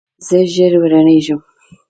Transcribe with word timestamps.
زه 0.27 0.37
ژر 0.53 0.71
روانیږم 0.81 1.39